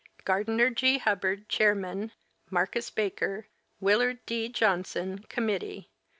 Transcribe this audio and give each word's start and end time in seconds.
Gardiner 0.23 0.71
G. 0.71 0.97
Hubbard, 0.97 1.47
Chairman^ 1.47 2.09
Marcus 2.49 2.89
Baker, 2.89 3.45
WiLLARD 3.79 4.17
D. 4.25 4.49
Johnson, 4.49 5.19
Committee. 5.29 5.89